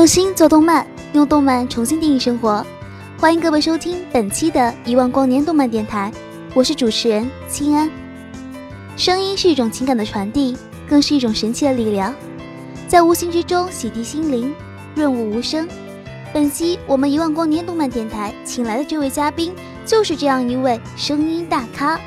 [0.00, 2.64] 用心做动漫，用动漫重新定义生活。
[3.18, 6.10] 欢迎各位收听本期的一万光年动漫电台，
[6.54, 7.90] 我是主持人清安。
[8.96, 10.56] 声音是一种情感的传递，
[10.88, 12.14] 更是一种神奇的力量，
[12.88, 14.54] 在无形之中洗涤心灵，
[14.94, 15.68] 润物无声。
[16.32, 19.52] 本期我们一万光年动漫电台请来的这位嘉宾，
[19.84, 22.00] 就是这样一位声音大咖。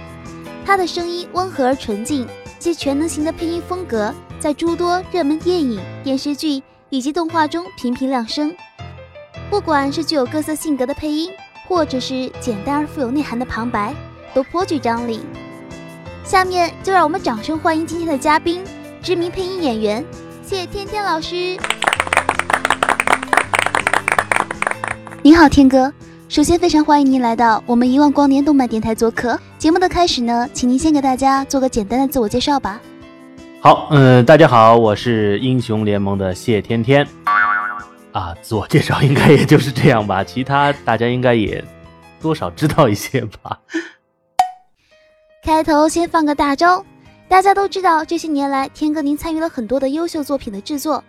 [0.66, 6.64] 他的声音温和而纯净，其全能型的配音风格，在诸多热门电影、电视剧。
[6.94, 8.56] 以及动画中频频亮声，
[9.50, 11.32] 不管是具有各色性格的配音，
[11.68, 13.96] 或者是简单而富有内涵的旁白，
[14.32, 15.22] 都颇具张力。
[16.24, 18.64] 下面就让我们掌声欢迎今天的嘉宾，
[19.02, 20.06] 知名配音演员
[20.44, 21.58] 谢天天老师。
[25.24, 25.92] 您好，天哥。
[26.30, 29.40] 首先非常欢迎您来到我们一万光年动漫电台做客。
[29.58, 32.80] 节目的开始呢，请您先给大家做个简单的自我介绍吧。
[33.64, 37.08] 好，嗯，大家好，我是英雄联盟的谢天天，
[38.12, 41.64] 啊，自我介绍应该也就是这样吧，其他大家应该也
[42.20, 43.58] 多少知道一些吧。
[45.42, 46.86] 开头先放个大招，
[47.30, 51.02] 大家都知道这些年来天哥您参与了很多的优秀作品的制作，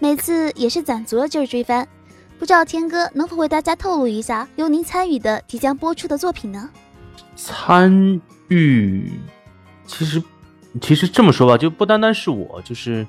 [0.00, 1.86] 每次也是攒足了劲儿追番，
[2.40, 6.68] 不知道天哥能否为大家透露一下由您参与的即将播出的作品呢？
[7.36, 9.12] 参与，
[9.86, 10.20] 其实。
[10.80, 13.06] 其实这么说吧，就不单单是我，就是，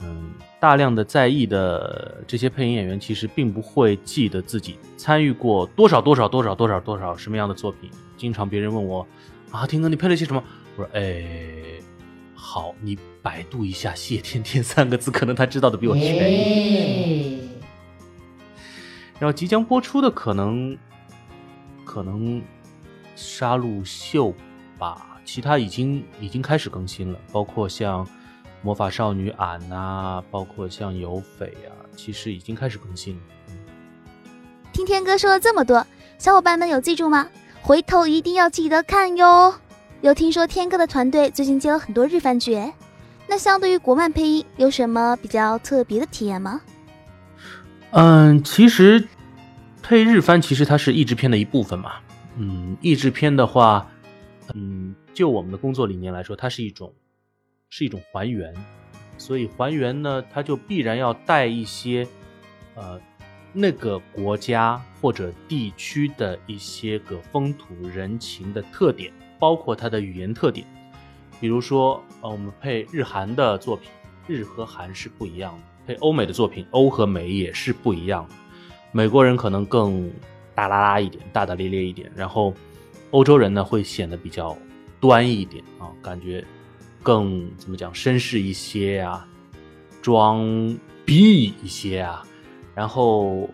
[0.00, 7.88] 嗯，大量的在意的这些配音演员，其实并不会记得自己参与过多少多少多少多少多少什么样的作品。
[8.16, 9.06] 经常别人问我，
[9.52, 10.42] 啊，天哥你配了些什么？
[10.76, 11.52] 我说，哎，
[12.34, 17.38] 好，你百度一下“谢天天”三个字，可能他知道的比我全。
[19.20, 20.76] 然后即将播出的可能，
[21.84, 22.42] 可能
[23.14, 24.34] 杀戮秀
[24.78, 25.17] 吧。
[25.28, 28.08] 其他已经已经开始更新了，包括像
[28.62, 33.20] 魔法少女俺呐，包括像有匪啊，其实已经开始更新了。
[34.72, 35.86] 听天哥说了这么多，
[36.16, 37.28] 小伙伴们有记住吗？
[37.60, 39.54] 回头一定要记得看哟。
[40.00, 42.58] 有听说天哥的团队最近接了很多日番剧，
[43.26, 46.62] 那相对于国漫配音，有什么比较特别的体验吗？
[47.90, 49.06] 嗯，其实
[49.82, 51.96] 配日番其实它是译制片的一部分嘛。
[52.38, 53.86] 嗯，译制片的话，
[54.54, 54.94] 嗯。
[55.18, 56.94] 就我们的工作理念来说，它是一种，
[57.68, 58.54] 是一种还原，
[59.16, 62.06] 所以还原呢，它就必然要带一些，
[62.76, 63.00] 呃，
[63.52, 70.64] 那个国家或者地区的一些个风土人情的特点，包括它的语言特点。
[71.40, 73.90] 比如说，呃，我们配日韩的作品，
[74.28, 78.34] 日和韩是不一样的；配欧美的作品，欧和美也是不一样的。
[78.92, 80.08] 美国人可能更
[80.54, 82.54] 大啦啦一点，大大咧咧一点，然后
[83.10, 84.56] 欧洲人呢会显得比较。
[85.00, 86.44] 端一点啊，感觉
[87.02, 89.26] 更怎么讲绅士一些啊，
[90.02, 90.42] 装
[91.04, 92.24] 逼一些啊。
[92.74, 93.48] 然后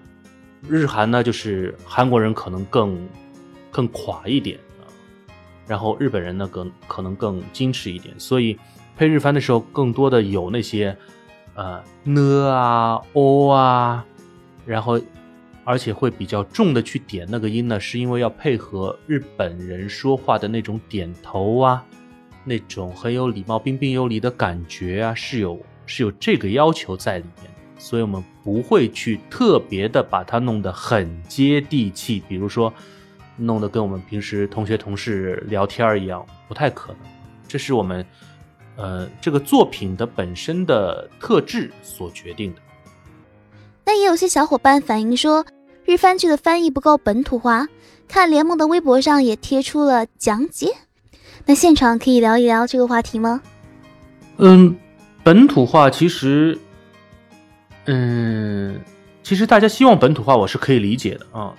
[0.69, 3.09] 日韩呢，就是韩国人可能更
[3.71, 4.85] 更垮一点啊，
[5.67, 8.15] 然后日本人呢更可能更矜持一点。
[8.19, 8.59] 所以
[8.97, 10.97] 配日番的时候，更多的有那些
[11.55, 14.05] 呃呢啊、哦啊，
[14.67, 15.01] 然后。
[15.65, 21.85] 而且会比较重的去点那个音呢，是因为要配合日本人说话的那种点头啊，
[22.45, 27.51] 那种很有礼貌、彬彬有礼的感觉啊，是有是有这个要求在里面。
[27.77, 32.73] 所以我们不会去特别的把它弄得很接地气，比如说
[33.37, 37.01] 弄得跟我们平时同学同事聊天一样，不太可能。
[37.49, 38.07] 这是我们
[38.77, 42.61] 呃这个作品的本身的特质所决定的。
[43.85, 45.45] 那也有些小伙伴反映说。
[45.87, 47.69] 日番剧的翻译不够本土化，
[48.09, 50.75] 看联盟的微博上也贴出了讲解。
[51.45, 53.43] 那现场可以聊一聊这个话题吗？
[54.39, 54.75] 嗯，
[55.23, 56.59] 本土化其实，
[57.85, 58.81] 嗯，
[59.23, 61.53] 其实大家希望本土化，我是可以理解的啊。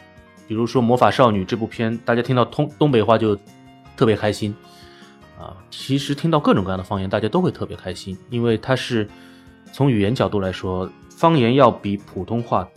[0.47, 3.37] 比如说《魔法少女》这部片，大家听到东东北话就
[3.95, 4.55] 特别开心
[5.39, 5.55] 啊。
[5.69, 9.07] 其实听到各种各样的方言，大家都会特别开心，因为它是
[9.71, 12.67] 从语言角度来说，方言要比普通话。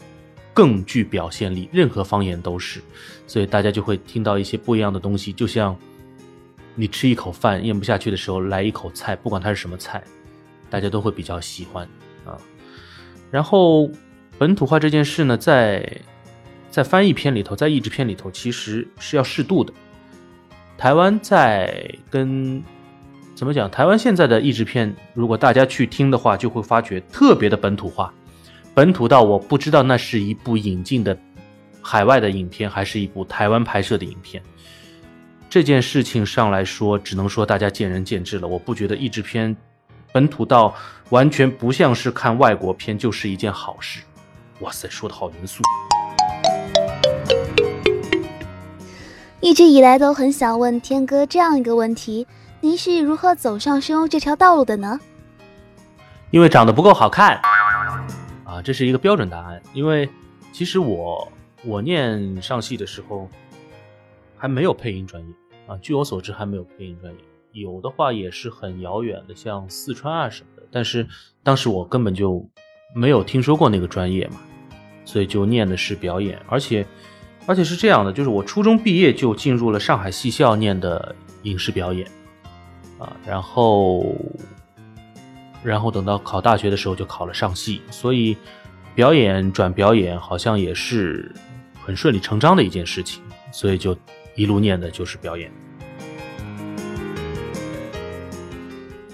[0.54, 2.80] 更具表现力，任何方言都是，
[3.28, 5.32] 所以大家就会听到一些不一样的东西。
[5.32, 5.76] 就像
[6.74, 10.02] 你吃一口饭咽不下去的时候，来一口菜，不管它是什么菜，
[10.68, 11.88] 大家都会比较喜欢
[12.24, 12.36] 啊。
[13.30, 13.88] 然后
[14.36, 16.00] 本土化这件事呢，在
[16.72, 19.72] 在翻译片里头，在译制片里头，其实是要适度的。
[20.76, 22.60] 台湾在跟
[23.36, 23.70] 怎么讲？
[23.70, 28.12] 台湾现在的译制片，如果大家去听的话，就会发觉特别的本土化，
[28.78, 31.18] 本土到我不知道那是一部引进的
[31.82, 34.40] 海外的影片，还是一部台湾拍摄的影片。
[35.50, 38.46] 这件事情上来说，只能说大家见仁见智了。
[38.46, 39.56] 我不觉得译制片
[40.12, 40.72] 本土到
[41.08, 44.00] 完全不像是看外国片，就是一件好事。
[44.60, 45.60] 哇塞，说的好严肃。
[49.40, 52.28] 一直以来都很想问天哥这样一个问题：
[52.60, 55.00] 您是如何走上声优这条道路的呢？
[56.30, 57.40] 因为长得不够好看
[58.62, 59.62] 这是一个标准答案。
[59.72, 60.08] 因为
[60.52, 61.30] 其实我
[61.64, 63.28] 我念上戏的时候。
[64.40, 65.28] 还没有配音专业
[65.66, 67.18] 啊，据我所知还没有配音专业，
[67.50, 70.62] 有的话也是很遥远的，像四川啊什么的。
[70.70, 71.04] 但是
[71.42, 72.48] 当时我根本就
[72.94, 74.36] 没有听说过那个专业嘛，
[75.04, 76.86] 所以就念的是表演，而且
[77.46, 82.08] 而且是这样的，就是我初中毕业就进入了上海戏校念的影视表演
[83.00, 84.14] 啊，然后
[85.62, 88.36] 然后等到考大学的时候就考了上戏，所以
[88.94, 91.34] 表演转表演好像也是
[91.84, 93.22] 很顺理成章的一件事情，
[93.52, 93.96] 所以就。
[94.36, 95.50] 一路念的就是表演。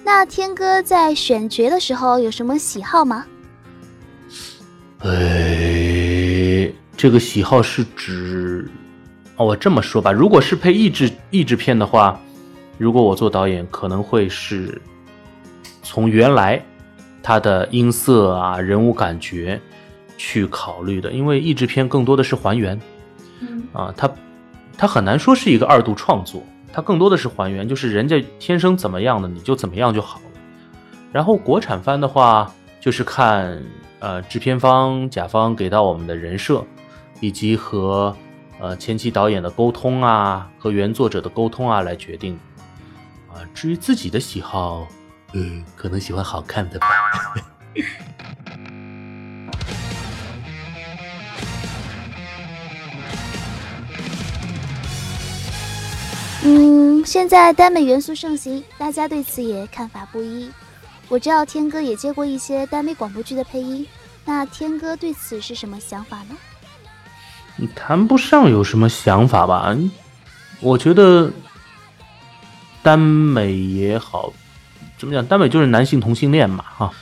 [0.04, 3.24] 那天哥在选角的时候有什么喜好吗？
[4.98, 8.70] 哎，这个喜好是指……
[9.36, 12.20] 哦，我这么说吧，如果是配译制译制片的话，
[12.76, 14.78] 如果我做导演，可能会是
[15.84, 16.60] 从原来
[17.22, 19.60] 他的音色啊、人物感觉
[20.16, 22.76] 去考虑的，因为译制片更多的是还原，
[23.72, 24.10] 啊，它。
[24.76, 26.42] 它很难说是一个二度创作，
[26.72, 30.24] 它更多的是还原，就是人家天生怎么样的，你就怎么样就好了。
[31.12, 33.62] 然后国产番的话，就是看
[34.00, 36.64] 呃制片方甲方给到我们的人设，
[37.20, 38.16] 以及和
[38.58, 42.36] 呃前期导演的沟通啊，和原作者的沟通啊来决定。
[43.28, 44.88] 啊，至于自己的喜好，
[45.34, 45.40] 呃，
[45.76, 46.86] 可能喜欢好看的吧。
[56.46, 60.50] 嗯，现在耽美元素盛行，大家对此也看法不一。
[61.08, 63.86] 我知道天哥也接过一些耽美广播剧的配音，
[64.24, 66.36] 那天哥对此是什么想法呢？
[67.56, 69.76] 你谈不上有什么想法吧？
[70.60, 71.32] 我觉得
[72.82, 74.32] 耽美也好，
[74.98, 75.24] 怎么讲？
[75.26, 76.92] 耽美就是男性同性恋嘛，哈。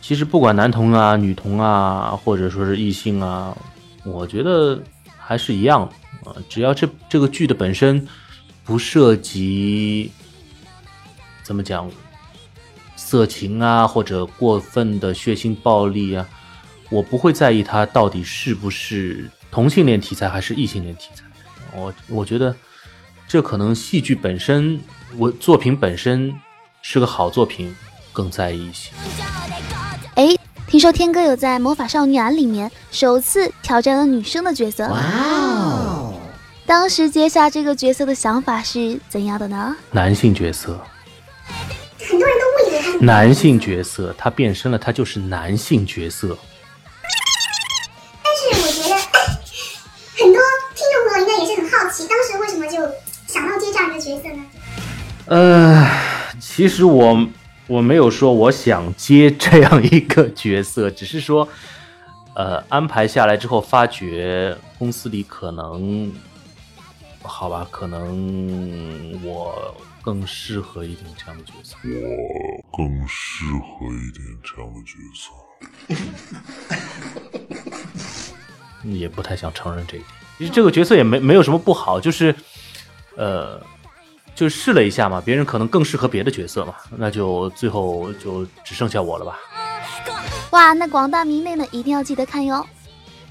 [0.00, 3.56] 其实不管男同啊、女同啊，或者说是异性啊，
[4.04, 4.82] 我觉得
[5.16, 5.82] 还是一样
[6.24, 6.34] 啊。
[6.48, 8.06] 只要这这个剧的本身。
[8.64, 10.12] 不涉及
[11.42, 11.90] 怎么讲
[12.94, 16.24] 色情啊，或者过分的血腥暴力啊，
[16.88, 21.24] 我不会在意它到底是不是同性恋题材还是异性恋题材。
[21.74, 22.54] 我我觉得
[23.26, 24.80] 这可能戏剧本身，
[25.16, 26.32] 我作品本身
[26.82, 27.74] 是个好作品，
[28.12, 28.90] 更在意一些。
[30.16, 30.36] 哎，
[30.66, 34.86] 听说天哥有在《魔法少女》里面首次挑战了女生的角色。
[34.88, 36.14] 哇哦！
[36.66, 39.76] 当时接下这个角色的想法是怎样的呢？
[39.92, 40.78] 男性角色，
[41.98, 46.36] 很多人都误以为他男性角色，他变身了，他就是男性角色。
[48.22, 48.96] 但是我觉得
[50.18, 50.42] 很多
[50.74, 52.76] 听众朋友应该也是很好奇，当时为什么就
[53.26, 54.42] 想到接这样一个角色呢？
[55.26, 55.86] 呃，
[56.54, 57.26] 其实我
[57.66, 61.48] 我没有说我想接这样一个角色，只是说，
[62.34, 66.12] 呃，安排下来之后，发觉公司里可能。
[67.24, 71.76] 好吧，可能我更适合一点这样的角色。
[71.84, 75.30] 我更适合一点这样的角色。
[78.82, 80.10] 也不太想承认这一点。
[80.36, 82.34] 其实这个角色也没没有什么不好，就是
[83.16, 83.58] 呃，
[84.34, 85.22] 就试了一下嘛。
[85.24, 89.38] 别人可能更适合别的角色嘛，那就最后就只剩下我了吧。
[90.50, 92.66] 哇，那广大迷妹们一定要记得看哟。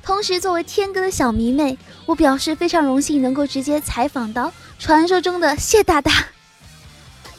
[0.04, 1.78] 同时，作为天哥的小迷妹，
[2.08, 6.12] 我表示非常荣幸能够直接采访到传说中的谢大大。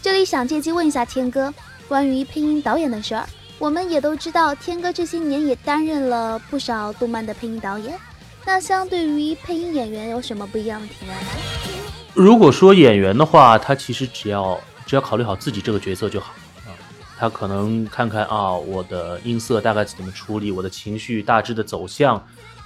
[0.00, 1.52] 这里想借机问一下天哥，
[1.88, 3.26] 关于配音导演的事儿。
[3.58, 7.98] 我们也都知道，天哥这些年也担任了不少动漫的配音导演。
[8.44, 11.81] 那相对于配音演员，有什么不一样的体验呢？
[12.14, 16.32] 如果说演员的话，他其实只要只要考虑好自己这个角色就好
[16.66, 16.70] 啊。
[17.18, 22.22] 他可能看看啊，我的音色大概怎么处理，我的情绪大致的走向。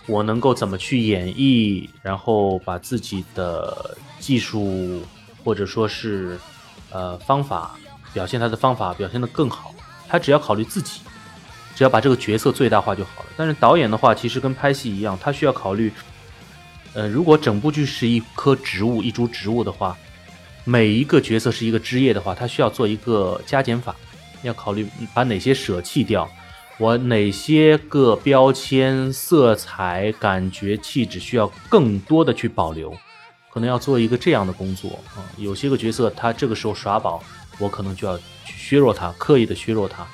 [0.08, 5.02] 我能够怎么去演绎，然后把自己的技术
[5.42, 6.38] 或者说是
[6.92, 7.74] 呃方法
[8.12, 9.74] 表现他的方法表现的更好，
[10.06, 11.00] 他只要考虑自己，
[11.74, 13.30] 只要把这个角色最大化就好了。
[13.36, 15.92] 但是导演的话，其实跟拍戏一样，他需要考虑，
[16.96, 19.94] 呃，如果整部剧是一棵植物、一株植物的话，
[20.64, 23.94] 每一个角色是一个枝叶的话，他需要做一个加减法，
[24.40, 26.26] 要考虑把哪些舍弃掉。
[26.78, 32.96] 我哪些个标签、色彩、感觉、气质需要更多的去保留，
[33.52, 35.20] 可能要做一个这样的工作啊。
[35.36, 37.22] 有些个角色他这个时候耍宝，
[37.58, 40.06] 我可能就要去削弱他，刻意的削弱他，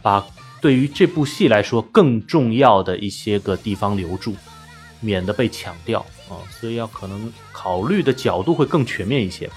[0.00, 0.26] 把
[0.62, 4.34] 对于这部戏来说更重要的一些个地方留住，
[5.00, 6.40] 免得被抢掉啊。
[6.60, 9.54] 所以要可能考虑的角度会更全面一些吧。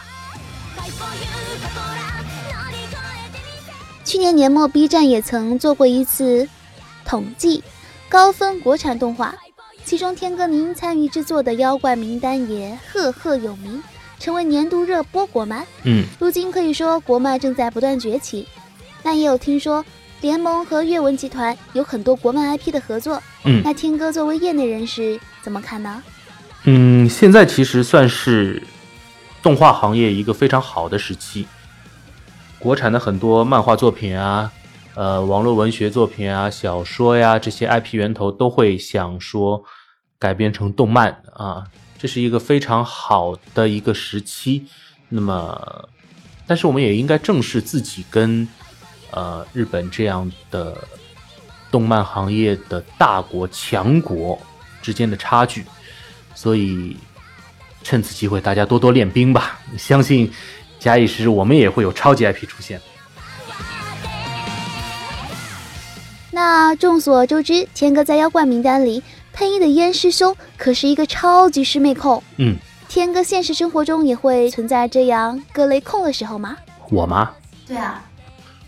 [4.04, 6.48] 去年年末，B 站也曾做过一次
[7.06, 7.64] 统计，
[8.10, 9.34] 高分国产动画，
[9.86, 13.82] 其中天哥您参与制作的《妖怪名单》也赫赫有名，
[14.20, 15.66] 成为年度热播国漫。
[15.84, 18.48] 嗯，如今可以说国漫正在不断崛起。
[19.02, 19.84] 那也有听说
[20.22, 23.22] 联盟和阅文集团有很多国漫 IP 的合作。
[23.46, 26.04] 嗯，那天哥作为业内人士怎么看呢？
[26.66, 28.64] 嗯，现在其实算是
[29.42, 31.46] 动画行业一个非常好的时期。
[32.58, 34.50] 国产的很多漫画作品啊，
[34.96, 39.62] 呃，网络文学作品啊，小说呀，这些 IP 源头都会想说
[40.18, 41.66] 改编成动漫啊，
[42.00, 44.66] 这是一个非常好的一个时期。
[45.10, 45.90] 那么，
[46.48, 48.48] 但是我们也应该正视自己跟
[49.12, 50.78] 呃日本这样的
[51.70, 54.40] 动漫行业的大国强国
[54.82, 55.66] 之间的差距，
[56.34, 56.98] 所以
[57.84, 60.32] 趁此机会大家多多练兵吧，相信。
[60.80, 62.82] 假以时日，我们也会有超级 IP 出现。
[66.30, 72.22] 那众所周知，天哥在妖怪名单里配音的燕师兄可是一个超级师妹控。
[72.36, 72.58] 嗯，
[72.90, 76.58] 天哥现实生活中也会存在这样各类控的时候吗？
[76.90, 77.32] 我吗？
[77.66, 78.04] 对啊，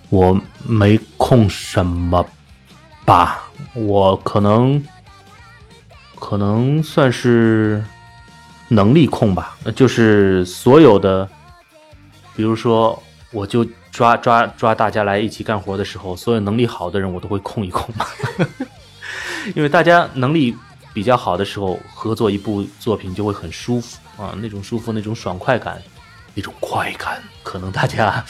[0.10, 2.25] 我没控什么
[3.03, 3.43] 吧，
[3.74, 4.81] 我可能
[6.27, 7.84] 可能算是
[8.70, 11.29] 能力控吧，就是所有的。
[12.36, 13.01] 比如说，
[13.32, 18.08] 我就抓抓抓大家来一起干活的时候，所有能力好的人我都会控一控嘛，
[19.53, 20.55] 因为大家能力
[20.96, 25.79] 比较好的时候，合作一部作品就会很舒服啊，那种舒服、那种爽快感、
[26.34, 28.25] 那种快感，可能大家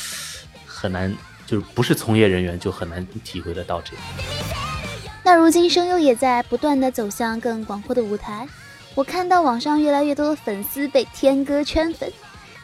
[0.65, 1.15] 很难，
[1.47, 4.34] 就是不是从业人员就很难体会得到这个。
[5.25, 8.47] 那如今声优也在不断的走向更广阔的舞台，
[8.93, 12.07] 我看到网上越来越多的粉丝被天哥圈粉。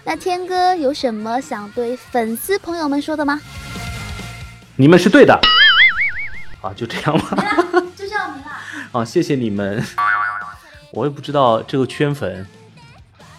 [0.03, 3.41] 那天哥有什么想对粉丝朋友们说的吗？
[4.75, 5.33] 你们是对的，
[6.61, 7.35] 啊，就这样吧？
[7.95, 8.51] 就这样没了。
[8.91, 9.83] 啊，谢谢你们。
[10.91, 12.45] 我也不知道这个圈粉，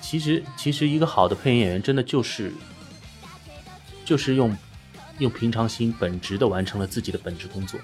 [0.00, 2.52] 其实其实一个好的配音演员真的就是
[4.04, 4.56] 就是用
[5.18, 7.78] 用平常心、本职的完成了自己的本职工作，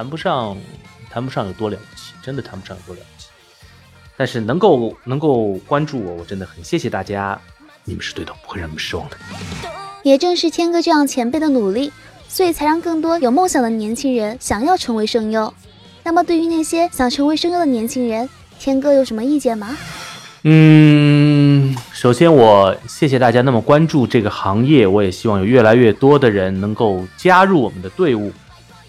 [0.00, 0.56] 谈不上
[1.10, 3.28] 谈不上有多了不起，真的谈不上有多了不起。
[4.16, 7.38] 但是能够能够关注我，我真的很谢谢大家。
[7.84, 9.16] 你们是对的，不会让你们失望的。
[10.02, 11.92] 也正是天哥这样前辈的努力，
[12.28, 15.52] 所以才让更多有梦想的年轻人想要成为声优。
[16.02, 18.26] 那么，对于那些想成为声优的年轻人，
[18.58, 19.76] 天哥有什么意见吗？
[20.44, 28.32] 嗯，首先我谢谢大家那么关注这个行业，我也希望有越来越多的人能够加入我们的队伍。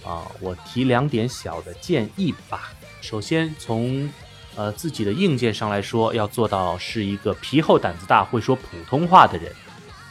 [0.03, 2.71] 啊，我提两点小的建议吧。
[3.01, 4.09] 首先从
[4.55, 9.49] 呃，自己的硬件上来说，要做到是一个皮厚胆子大、会说普通话的人，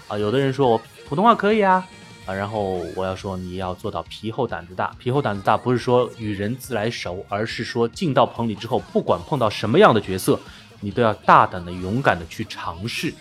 [0.08, 1.86] 啊，有的人说我普通话可以啊，
[2.24, 4.94] 啊，然后我要说你要做到皮厚胆子大。
[4.98, 10.40] 皮厚胆子大不是说与人自来熟，而是说进到棚里之后，不管碰到什么样的角色，
[10.80, 13.12] 你都要大胆的、勇敢的去尝试。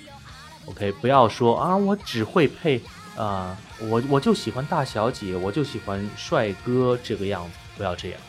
[0.67, 2.81] OK，不要说啊，我只会配
[3.19, 8.19] 啊，我我就喜欢大小姐，我就喜欢帅哥这个样子，不要这样。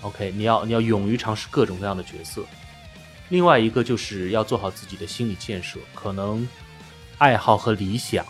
[0.00, 2.42] OK，你要你要勇于尝试各种各样的角色。
[3.28, 6.48] 另外一个就是要做好自己的心理建设，可能
[7.18, 8.24] 爱好和理想，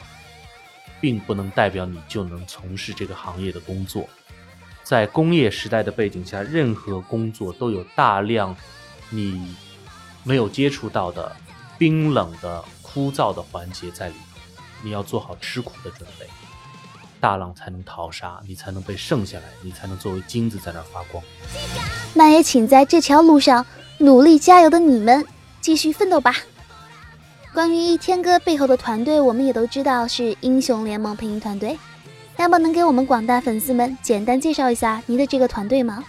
[1.00, 4.08] 并不能代表你就能从事这个行业的工作。
[4.82, 8.56] 在工业时代的背景下，任何工作都有大量
[9.10, 9.54] 你
[10.24, 11.36] 没有接触到的
[11.78, 14.24] 冰冷的、枯燥的环节在里面，
[14.82, 16.26] 你要做好吃苦的准备。
[17.20, 21.22] 大浪才能淘沙，你才能被剩下来，你才能作为金子在那发光。
[22.14, 23.66] 那也请在这条路上
[23.98, 25.26] 努力加油的你们
[25.60, 26.36] 继续奋斗吧。
[27.52, 31.76] 关于一天哥背后的团队，我们也都知道是英雄联盟配音团队。
[32.36, 36.04] 那么能给我们广大粉丝们简单介绍一下您的这个团队吗？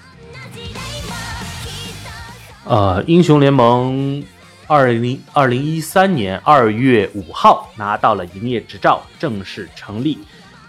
[2.66, 4.24] 呃，英雄联盟
[4.70, 10.20] 二零二零一三年二月五号拿到了营业执照，正式成立。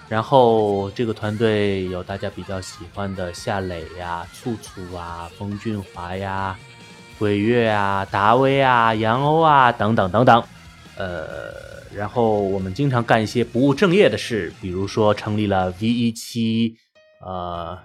[0.08, 6.58] 然后这个团队有大家比较喜欢的夏磊呀、醋醋啊、冯俊华呀、
[7.18, 10.42] 鬼月啊、达威啊、杨欧啊等等等等。
[10.96, 11.52] 呃，
[11.94, 16.74] 然后我们经常干一些不务正业的事，比如说成立了 V 一七
[17.20, 17.78] 呃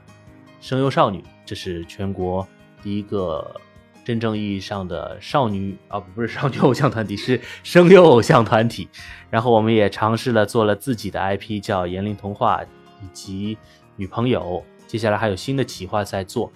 [0.62, 2.48] 声优少女，这是全国
[2.81, 3.60] 第一个
[4.06, 8.88] 真正意义上的少女啊，不是少女偶像团体，是声优偶像团体。
[9.32, 12.62] 然后我们也尝试了做了自己的 IP，叫《言灵童话》
[13.04, 13.58] 以及
[13.96, 14.64] 女朋友。
[14.86, 16.54] 接下来还有新的企划在做。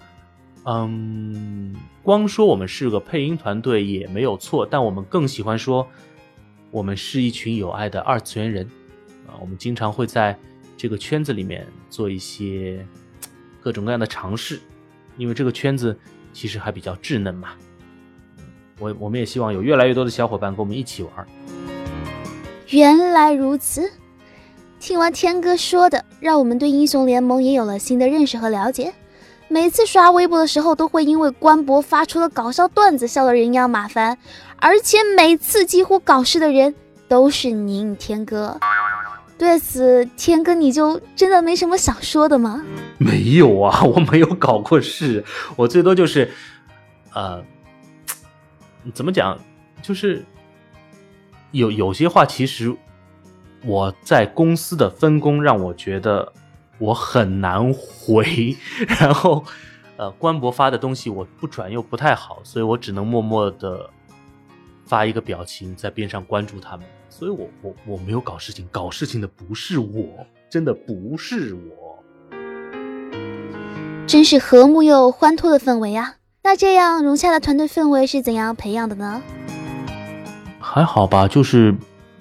[0.64, 5.86] 嗯，光说我们是个配音团队也没有错，但我们更喜欢说
[6.70, 8.64] 我们是一群有爱的二次元人
[9.26, 9.34] 啊。
[9.40, 10.38] 我们经常会在
[10.76, 12.86] 这个圈子里面做一些
[13.60, 14.60] 各种各样的尝试，
[15.16, 15.98] 因为这个圈子
[16.32, 17.50] 其实还比较稚嫩嘛。
[18.78, 21.12] 我我们也希望有越来越多的小伙伴跟我们一起玩。
[22.68, 23.90] 原来如此，
[24.78, 28.92] 听完天哥说的，让我们对英雄联盟也有了新的认识和了解。
[29.48, 34.16] 每次刷微博的时候，都会因为官博发出的搞笑段子笑得人仰马翻，
[34.56, 36.72] 而且每次几乎搞事的人
[37.08, 38.56] 都是您，天哥。
[39.40, 42.62] 对此，天哥你就真的没什么想说的吗？
[42.98, 45.24] 没有啊， 我没有搞过事，
[45.56, 46.30] 我最多就是，
[47.14, 47.42] 呃，
[48.92, 49.40] 怎么讲，
[49.80, 50.22] 就是
[51.52, 52.76] 有有些话，其实
[53.64, 56.30] 我在公司的分工让我觉得
[56.76, 58.54] 我很难回，
[59.00, 59.42] 然后
[59.96, 63.88] 呃，官博发的东西我不转又不太好，所以我只能默默的
[64.84, 70.06] 发一个表情在边上关注他们，所以我我我没有搞事情，搞事情的不是我，
[70.48, 72.02] 真的不是我。
[74.06, 76.14] 真是和睦又欢脱的氛围啊！
[76.42, 79.20] 那这样融洽的团队氛围是怎样培养的呢？
[80.58, 81.74] 还好吧，就是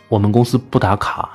[0.09, 1.31] 我们公司不打卡。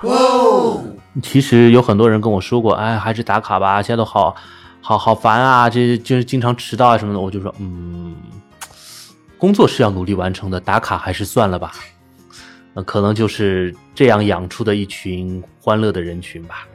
[1.22, 4.34] 其实有很多人跟我说过，哎，还是打卡吧，现在都好
[4.80, 7.20] 好好烦啊，这就是经常迟到啊什么的。
[7.20, 8.14] 我就说，嗯，
[9.38, 11.72] 工作是要努力完成的，打卡还是算了吧。
[12.74, 16.66] 那可能就是这样养出的一群欢乐的人群吧。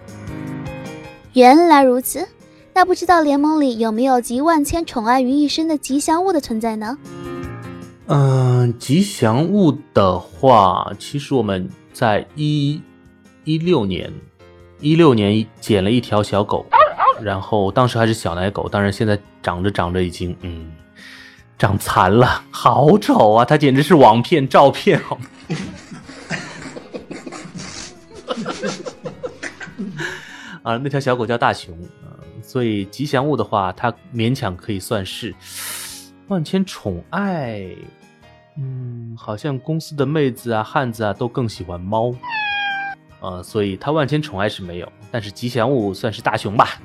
[1.33, 2.27] 原来如此，
[2.73, 6.97] 那不知道联盟里有没有集万千宠爱于一身的吉祥物的存在呢？
[8.07, 12.81] 嗯，吉祥物的话，其实我们在一
[13.43, 14.11] 一六年，
[14.79, 16.65] 一六年捡了一条小狗，
[17.21, 20.71] 然后当时还是小奶狗，当然现在长着长着已经嗯
[21.59, 23.45] 长残了，好丑啊！
[23.45, 25.21] 它简直是网骗照片，好吗？
[30.63, 35.33] 啊，那条小狗叫大熊，嗯，所以吉祥物的话，它勉强可以算是
[36.27, 37.65] 万千宠爱。
[38.61, 42.13] 嗯，好像公司的妹子啊、汉子啊都更喜欢猫，
[43.21, 46.81] 呃，所以它万千宠爱是没有，但是吉祥物算是大熊吧。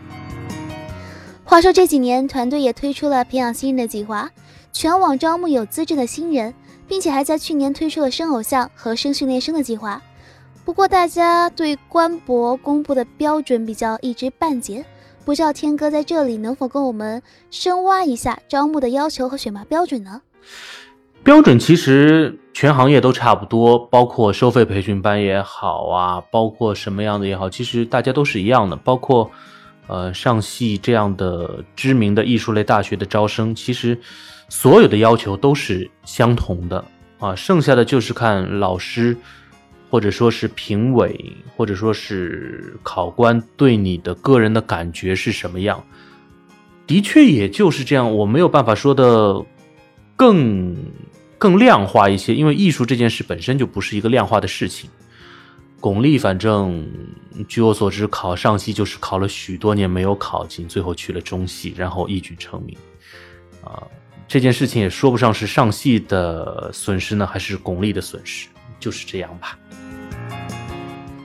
[1.43, 4.31] 话说这几年，团队也推出了培养新人的计划，
[4.73, 6.55] 全网招募有资质的新人，
[6.87, 10.01] 并且还在去年推出了生偶像和生训练生的计划。
[10.65, 14.83] 不过，大家对官博公布的标准比较一知半解，
[15.23, 20.23] 不知道天哥在这里能否跟我们深挖一下招募的要求和选拔标准呢？
[21.23, 28.75] 标准其实全行业都差不多，包括收费培训班也好啊，包括什么样的也好，其实大家都是一样的。
[28.77, 29.31] 包括
[29.87, 33.99] 呃上戏这样的知名的艺术类大学的招生，其实
[34.49, 36.83] 所有的要求都是相同的
[37.19, 39.17] 啊，剩下的就是看老师
[39.95, 45.81] 或者说是评委或者说是考官对你的个人的感觉是什么样。
[46.85, 49.41] 的确，也就是这样，我没有办法说的
[50.17, 50.77] 更。
[51.37, 54.89] 更量化一些，因为艺术这件事本身就不是一个量化的事情。
[55.79, 56.89] 巩俐反正
[57.47, 62.75] 据我所知，考上戏就是考了许多年没有考进，最后去了中戏，然后一举成名。
[63.63, 63.83] 啊，
[64.27, 68.49] 这件事情也说不上是上戏的损失呢，还是巩俐的损失，
[68.81, 69.59] 就是这样吧。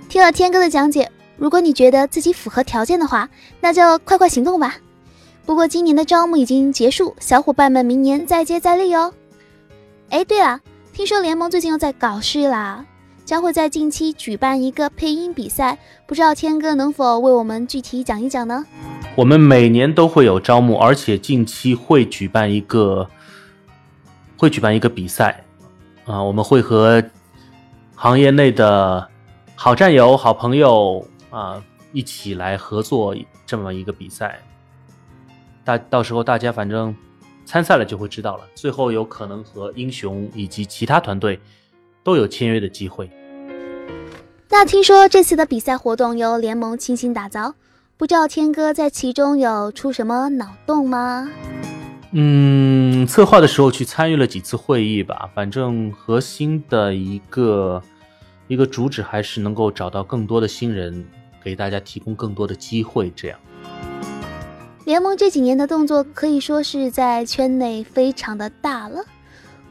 [0.09, 3.29] 听了天哥的讲解，如果你觉得自己符合条件的话，
[3.61, 4.75] 那就快快行动吧。
[5.45, 9.13] 不过今年的招募已经结束，小伙伴们明年再接再厉哦。
[10.09, 10.61] 哎，对了，
[10.93, 12.83] 听说联盟最近又在搞事啦，
[13.23, 18.65] 将会在近期举办一个配音比赛，不知道天哥能否为我们具体讲一讲呢？
[19.15, 23.07] 我们每年都会有招募，而且近期会举办一个，
[24.37, 25.43] 会举办一个比赛，
[26.05, 27.03] 啊，我们会和
[27.93, 29.08] 行业内的
[29.61, 33.13] 好战友、好朋友啊一起来合作
[33.45, 34.39] 这么一个比赛，
[35.65, 36.95] 大到时候大家反正。
[37.45, 38.43] 参赛了就会知道了。
[38.53, 41.39] 最后有可能和英雄以及其他团队
[42.03, 43.09] 都有签约的机会。
[44.49, 47.55] 那听说这次的比赛活动由联盟倾心打造，
[47.97, 51.27] 不知道天哥在其中有出什么脑洞吗？
[52.11, 57.81] 嗯，策划的时候去参与了几次会议吧，反正核心的一个
[58.49, 61.05] 一个主旨还是能够找到更多的新人，
[61.43, 63.13] 给大家提供更多的机会。
[63.15, 63.39] 这样，
[64.85, 69.05] 联盟这几年的动作可以说是在圈内非常的大了，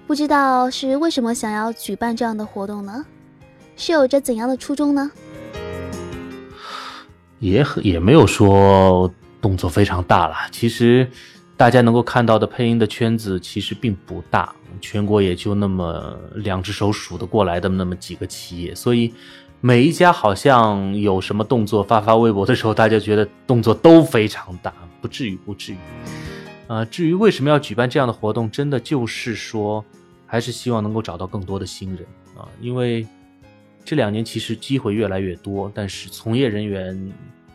[0.06, 3.04] 不知道是为什么想要举办这样的活动呢？
[3.74, 5.10] 是有着怎样的初衷呢？
[7.40, 11.10] 也也没有说动作非常大了，其实。
[11.56, 19.12] 大家能够看到的配音的圈子其实并不大，全国也就那么两只手数得过来的那么几个企业，所以
[19.60, 25.76] 每一家好像有什么动作发发微博的时候，大家觉得动作都非常大，不至于不至于。
[26.66, 29.84] 啊，至于为什么要举办这样的活动，真的就是说，
[30.26, 32.04] 还是希望能够找到更多的新人
[32.36, 33.06] 啊，因为
[33.84, 37.10] 这两年其实机会越来越多，但是从业人员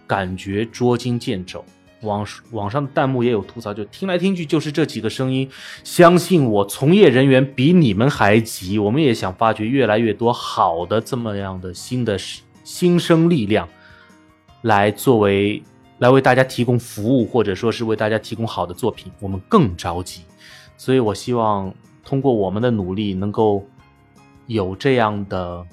[0.08, 1.64] 感觉捉襟见肘。
[2.04, 5.50] 网网上的弹幕也有吐槽，就听来听去就是这几个声音。
[5.84, 8.78] 相信我，从业人员比你们还急。
[8.78, 12.18] 我们也想发掘越来越多好的这么样的新的
[12.64, 13.68] 新生力量，
[14.62, 15.62] 来作为
[16.00, 19.12] 来为大家提供服务，或者说是为大家提供好的作品。
[19.20, 20.22] 我们更着急，
[20.78, 23.66] 所以我希望通过我们的努力，能够
[24.48, 25.66] 有这样的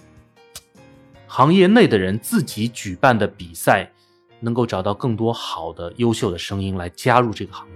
[1.27, 3.91] 行业内的人自己举办的比赛。
[4.41, 7.75] 能够找到更多好的、优秀的声音来加入这个行业。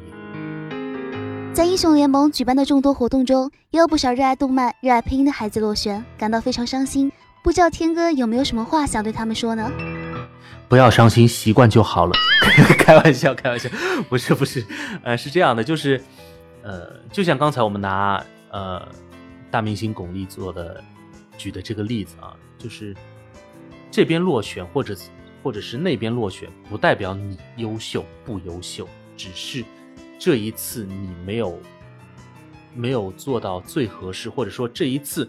[1.52, 7.12] 在英雄联盟举办的众多活动中，也有不少热爱动漫、热爱配音的孩子落选，感到非常伤心。
[7.44, 9.70] 不知道天哥有没有什么话想对他们说呢？
[10.68, 12.12] 不要伤心，习惯就好了。
[12.78, 13.68] 开玩笑，开玩笑，
[14.08, 14.64] 不是不是，
[15.04, 16.02] 呃，是这样的，就是，
[16.62, 18.82] 呃，就像刚才我们拿呃
[19.50, 20.82] 大明星巩俐做的
[21.36, 22.96] 举的这个例子啊，就是
[23.92, 24.96] 这边落选或者。
[25.44, 29.62] 或者是那边落选，不代表你优秀不优秀，只是
[30.18, 31.60] 这一次你没有
[32.74, 35.28] 没有做到最合适，或者说这一次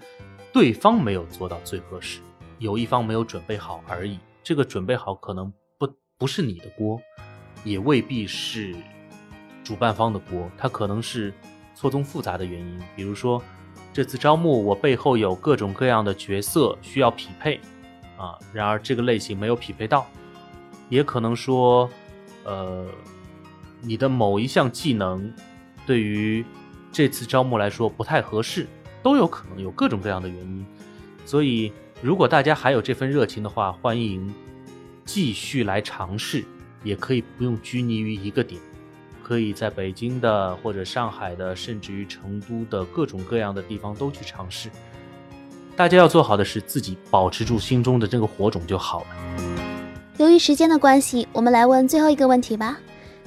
[0.54, 2.22] 对方没有做到最合适，
[2.60, 4.18] 有一方没有准备好而已。
[4.42, 6.98] 这个准备好可能不不是你的锅，
[7.66, 8.74] 也未必是
[9.66, 11.34] 主办方的锅，它可能是
[11.76, 12.80] 错综复杂的原因。
[12.96, 13.44] 比如说
[13.92, 17.60] 这次招募，我背后有各种各样的角色需要匹配。
[18.18, 20.08] 啊，然而这个类型没有匹配到，
[20.90, 21.90] 也可能说，
[22.44, 22.88] 呃，
[23.82, 25.34] 你的某一项技能
[25.86, 26.46] 对于
[26.92, 28.68] 这次招募来说不太合适，
[29.04, 30.66] 都有可能有各种各样的原因。
[31.26, 34.34] 所以，如果大家还有这份热情的话，欢迎
[35.04, 36.46] 继续来尝试，
[36.84, 38.62] 也可以不用拘泥于一个点，
[39.24, 44.70] 可以在北京的或者上海的，甚至于成都的各种各样的地方都去尝试。
[45.76, 49.08] 大家要做好的是自己保持住心中的这个火种就好了。
[50.18, 52.78] 由于时间的关系，我们来问最后一个问题吧。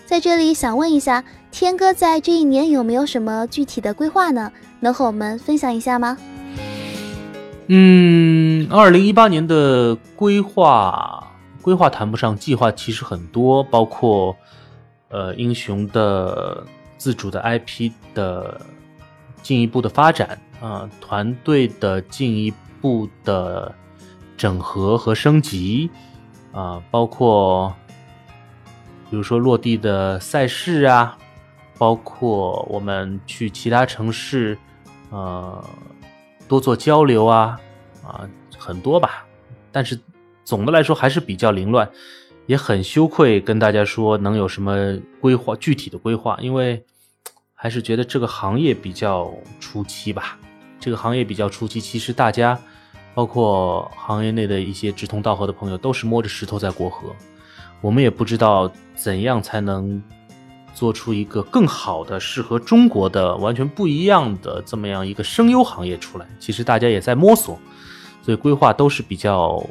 [0.07, 4.51] 在这里想问一下，天哥在这一年有没有什么具体的规划呢？
[4.81, 6.17] 能和我们分享一下吗？
[7.67, 11.31] 嗯，二零一八年的规划，
[11.61, 14.35] 规划谈不上，计划其实很多，包括
[15.11, 16.65] 呃英雄的
[16.97, 18.59] 自主的 IP 的
[19.43, 20.41] 进一步的发展。
[20.61, 23.75] 啊，团队的进一步的
[24.37, 25.91] 整合和升级，
[26.53, 27.75] 啊，包括
[29.11, 31.17] 比如说落地的赛事啊，
[31.79, 34.59] 包括我们去其他城市，
[35.11, 35.65] 呃，
[36.47, 37.59] 多做交流啊，
[38.05, 39.25] 啊，很多吧。
[39.71, 39.99] 但是
[40.45, 41.89] 总的来说还是比较凌乱，
[42.47, 46.85] 也很羞愧跟大家说能有什么规划，具体的规划，因为
[47.55, 50.39] 还是觉得这个行业比较初期吧。
[50.89, 52.59] 这个行业比较初期，其实大家，
[53.15, 57.15] 包括行业内的一些志同道合的朋友，都是摸着石头在过河。
[57.83, 60.03] 我们也不知道怎样才能
[60.73, 66.27] 做出一个更好的、适合中国的、完全不一样的这么样一个声优行业出来。
[66.41, 67.59] 其实大家也在摸索，
[68.23, 69.63] 所以规划都是比较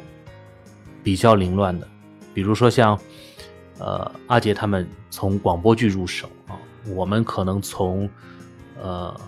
[1.02, 1.88] 比较凌乱的。
[2.32, 2.96] 比如说像，
[3.80, 6.54] 呃，阿杰他们从广播剧入手啊，
[6.94, 8.08] 我们可能从，
[8.80, 9.20] 呃。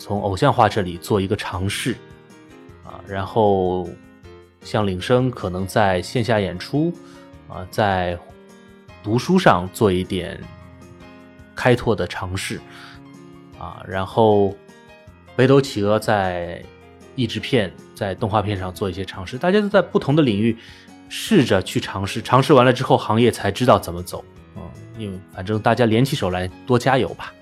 [0.00, 1.94] 从偶像化这里做一个尝试，
[2.82, 3.86] 啊，然后
[4.62, 6.90] 像领声可能在线下演出，
[7.46, 8.18] 啊，在
[9.02, 10.40] 读书上做一点
[11.54, 12.58] 开拓的尝试，
[13.58, 14.56] 啊，然后
[15.36, 16.64] 北斗企鹅在
[17.14, 20.56] 译制片、在动画片上做一些尝试，大家都在不同的领域
[21.10, 24.24] 试着去尝试，尝试完了之后，行业才知道怎么走，
[24.56, 24.62] 嗯，
[24.96, 27.34] 因为反正大家联起手来，多加油吧。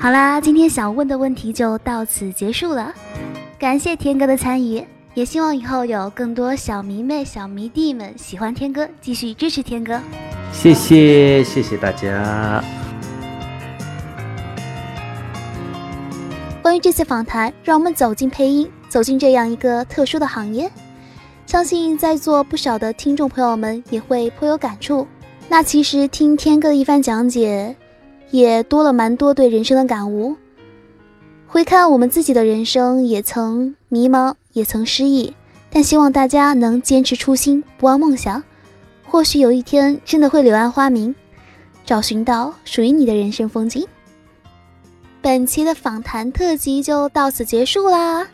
[0.00, 2.94] 好啦，今天想问的问题就到此结束了，
[3.58, 4.82] 感谢天哥的参与，
[5.12, 10.00] 也希望以后有更多小迷妹、小迷弟们喜欢天哥，继续支持天哥。
[10.52, 12.62] 谢谢谢谢大家。
[16.62, 20.70] 关于这次访谈，让我们走进配音，走进这样一个特殊的行业，
[21.44, 25.08] 相信在座不少的听众朋友们也会颇有感触。
[25.48, 27.74] 那其实听天哥的一番讲解，
[28.30, 30.36] 也多了蛮多对人生的感悟。
[31.46, 35.32] 回看我们自己的人生，也曾迷茫，也曾失意，
[35.70, 38.42] 但希望大家能坚持初心，不忘梦想。
[39.06, 41.14] 或许有一天真的会柳暗花明，
[41.86, 43.86] 找寻到属于你的人生风景。
[45.22, 48.28] 本期的访谈特辑就到此结束啦，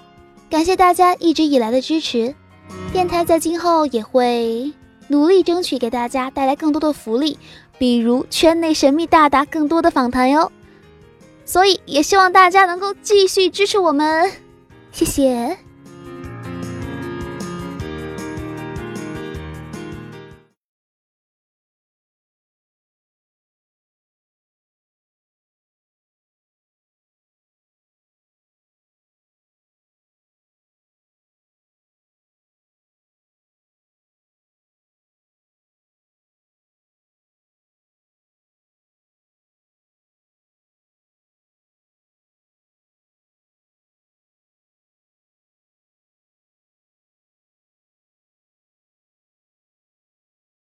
[0.51, 2.35] 感谢大家一直以来的支持。
[2.93, 4.73] 电台在今后也会
[5.07, 7.39] 努力争取给大家带来更多的福利，
[7.79, 10.51] 比如圈内神秘大大更多的访谈哟。
[11.45, 14.31] 所以也希望大家能够继续支持我们，
[14.93, 15.64] 谢谢。